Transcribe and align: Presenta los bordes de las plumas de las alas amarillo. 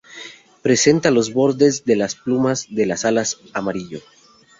Presenta 0.63 1.11
los 1.11 1.31
bordes 1.31 1.85
de 1.85 1.95
las 1.95 2.15
plumas 2.15 2.65
de 2.71 2.87
las 2.87 3.05
alas 3.05 3.37
amarillo. 3.53 3.99